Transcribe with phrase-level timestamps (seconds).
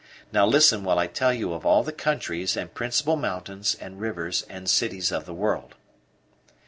[0.31, 4.41] Now listen while I tell you of all the countries, and principal mountains, and rivers,
[4.49, 5.75] and cities of the world."